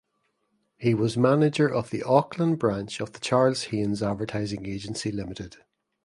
[0.77, 5.57] He was manager of the Auckland branch of the Charles Haines Advertising Agency Limited.